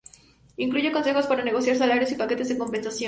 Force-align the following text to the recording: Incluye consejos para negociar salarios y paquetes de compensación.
Incluye 0.57 0.91
consejos 0.91 1.27
para 1.27 1.43
negociar 1.43 1.75
salarios 1.77 2.11
y 2.11 2.15
paquetes 2.15 2.49
de 2.49 2.57
compensación. 2.57 2.99